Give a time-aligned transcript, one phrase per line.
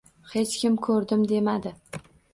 [0.29, 1.75] Hech kim ko‘rdim demadi.